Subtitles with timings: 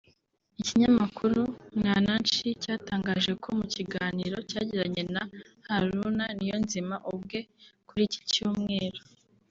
[0.59, 1.39] Ikinyamakuru
[1.79, 5.23] Mwananchi cyatangaje ko mu kiganiro cyagiranye na
[5.67, 7.39] Haruna Niyonzima ubwe
[7.87, 9.01] kuri iki Cyumweru